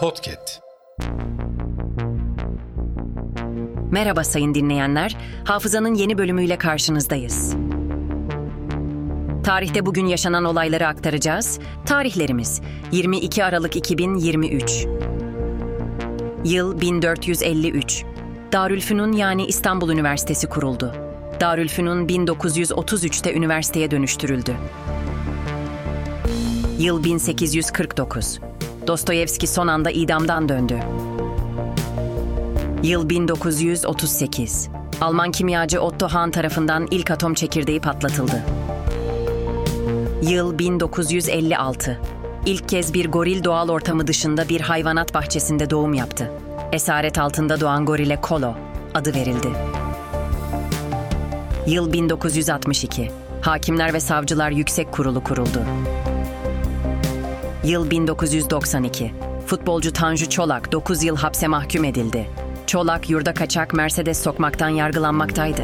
Podcast. 0.00 0.60
Merhaba 3.90 4.24
sayın 4.24 4.54
dinleyenler. 4.54 5.16
Hafızanın 5.44 5.94
yeni 5.94 6.18
bölümüyle 6.18 6.58
karşınızdayız. 6.58 7.54
Tarihte 9.44 9.86
bugün 9.86 10.06
yaşanan 10.06 10.44
olayları 10.44 10.86
aktaracağız. 10.86 11.58
Tarihlerimiz 11.86 12.60
22 12.92 13.44
Aralık 13.44 13.76
2023. 13.76 14.86
Yıl 16.44 16.80
1453. 16.80 18.04
Darülfünun 18.52 19.12
yani 19.12 19.46
İstanbul 19.46 19.90
Üniversitesi 19.90 20.48
kuruldu. 20.48 20.94
Darülfünun 21.40 22.08
1933'te 22.08 23.34
üniversiteye 23.34 23.90
dönüştürüldü. 23.90 24.56
Yıl 26.78 27.04
1849. 27.04 28.40
Dostoyevski 28.90 29.46
son 29.46 29.66
anda 29.66 29.90
idamdan 29.90 30.48
döndü. 30.48 30.80
Yıl 32.82 33.08
1938. 33.08 34.68
Alman 35.00 35.30
kimyacı 35.30 35.80
Otto 35.80 36.08
Hahn 36.08 36.30
tarafından 36.30 36.88
ilk 36.90 37.10
atom 37.10 37.34
çekirdeği 37.34 37.80
patlatıldı. 37.80 38.42
Yıl 40.22 40.58
1956. 40.58 42.00
İlk 42.46 42.68
kez 42.68 42.94
bir 42.94 43.10
goril 43.10 43.44
doğal 43.44 43.68
ortamı 43.68 44.06
dışında 44.06 44.48
bir 44.48 44.60
hayvanat 44.60 45.14
bahçesinde 45.14 45.70
doğum 45.70 45.94
yaptı. 45.94 46.32
Esaret 46.72 47.18
altında 47.18 47.60
doğan 47.60 47.86
gorile 47.86 48.20
Kolo 48.20 48.54
adı 48.94 49.14
verildi. 49.14 49.48
Yıl 51.66 51.92
1962. 51.92 53.10
Hakimler 53.42 53.94
ve 53.94 54.00
Savcılar 54.00 54.50
Yüksek 54.50 54.92
Kurulu 54.92 55.24
kuruldu. 55.24 55.62
Yıl 57.64 57.90
1992. 57.90 59.12
Futbolcu 59.46 59.92
Tanju 59.92 60.30
Çolak 60.30 60.72
9 60.72 61.02
yıl 61.02 61.16
hapse 61.16 61.46
mahkum 61.46 61.84
edildi. 61.84 62.26
Çolak 62.66 63.10
yurda 63.10 63.34
kaçak 63.34 63.74
Mercedes 63.74 64.22
sokmaktan 64.22 64.68
yargılanmaktaydı. 64.68 65.62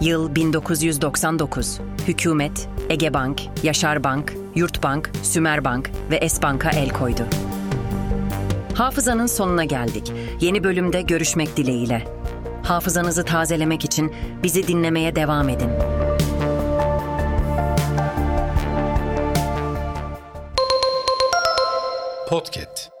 Yıl 0.00 0.34
1999. 0.34 1.80
Hükümet, 2.08 2.68
Egebank, 2.88 3.40
Yaşarbank, 3.62 4.32
Yurtbank, 4.54 5.10
Sümerbank 5.22 5.90
ve 6.10 6.16
Esbank'a 6.16 6.70
el 6.70 6.90
koydu. 6.90 7.22
Hafızanın 8.74 9.26
sonuna 9.26 9.64
geldik. 9.64 10.12
Yeni 10.40 10.64
bölümde 10.64 11.02
görüşmek 11.02 11.56
dileğiyle. 11.56 12.04
Hafızanızı 12.62 13.24
tazelemek 13.24 13.84
için 13.84 14.12
bizi 14.42 14.68
dinlemeye 14.68 15.16
devam 15.16 15.48
edin. 15.48 15.70
Podcast. 22.32 22.91